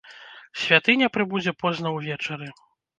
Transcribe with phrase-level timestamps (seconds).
[0.61, 2.55] Святыня прыбудзе позна ўвечары.